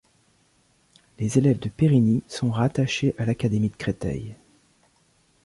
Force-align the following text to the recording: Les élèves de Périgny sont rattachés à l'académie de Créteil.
Les 1.19 1.37
élèves 1.37 1.59
de 1.59 1.69
Périgny 1.69 2.23
sont 2.27 2.49
rattachés 2.49 3.13
à 3.19 3.25
l'académie 3.27 3.69
de 3.69 3.75
Créteil. 3.75 4.35